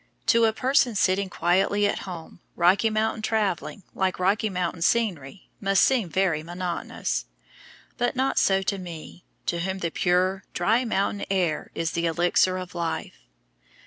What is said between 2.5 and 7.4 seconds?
Rocky Mountain traveling, like Rocky Mountain scenery, must seem very monotonous;